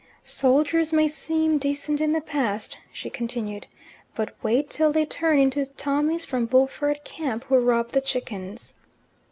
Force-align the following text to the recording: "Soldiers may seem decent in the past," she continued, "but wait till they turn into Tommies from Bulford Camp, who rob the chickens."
"Soldiers 0.23 0.91
may 0.91 1.07
seem 1.07 1.59
decent 1.59 2.01
in 2.01 2.11
the 2.11 2.21
past," 2.21 2.79
she 2.91 3.07
continued, 3.07 3.67
"but 4.15 4.33
wait 4.41 4.67
till 4.71 4.91
they 4.91 5.05
turn 5.05 5.37
into 5.37 5.67
Tommies 5.67 6.25
from 6.25 6.47
Bulford 6.47 7.03
Camp, 7.03 7.43
who 7.43 7.57
rob 7.59 7.91
the 7.91 8.01
chickens." 8.01 8.73